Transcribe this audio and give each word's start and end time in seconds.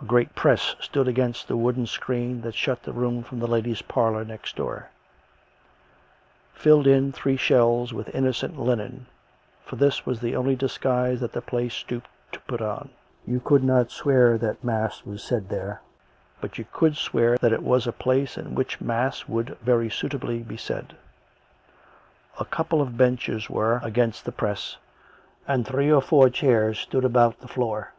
A 0.00 0.06
great 0.06 0.34
press 0.34 0.74
stood 0.80 1.06
against 1.06 1.46
the 1.46 1.54
wooden 1.58 1.84
screen 1.86 2.40
that 2.40 2.54
shut 2.54 2.82
the 2.84 2.94
room 2.94 3.22
from 3.22 3.40
the 3.40 3.46
ladies' 3.46 3.82
parlour 3.82 4.24
next 4.24 4.56
door; 4.56 4.88
filled 6.54 6.86
in 6.86 7.12
three 7.12 7.36
shelves 7.36 7.92
with 7.92 8.14
innocent 8.14 8.58
linen, 8.58 9.04
for 9.66 9.76
this 9.76 10.06
was 10.06 10.18
the 10.18 10.34
only 10.34 10.56
disguise 10.56 11.20
that 11.20 11.32
the 11.32 11.42
place 11.42 11.74
stooped 11.74 12.08
to 12.32 12.40
put 12.48 12.62
on. 12.62 12.88
You 13.26 13.38
could 13.38 13.62
not 13.62 13.90
swear 13.90 14.38
that 14.38 14.64
mass 14.64 15.04
was 15.04 15.22
said 15.22 15.50
there, 15.50 15.82
but 16.40 16.56
you 16.56 16.64
could 16.72 16.96
swear 16.96 17.36
that 17.36 17.52
it 17.52 17.62
was 17.62 17.86
a 17.86 17.92
place 17.92 18.38
in 18.38 18.54
which 18.54 18.80
mass 18.80 19.28
would 19.28 19.58
very 19.60 19.90
suitably 19.90 20.38
be 20.38 20.56
said. 20.56 20.96
A 22.38 22.46
couple 22.46 22.80
of 22.80 22.96
benches 22.96 23.50
were 23.50 23.78
against 23.82 24.24
the 24.24 24.32
press, 24.32 24.78
and 25.46 25.66
three 25.68 25.92
or 25.92 26.00
four 26.00 26.30
chairs 26.30 26.78
stood 26.78 27.04
about 27.04 27.40
the 27.40 27.46
floor. 27.48 27.92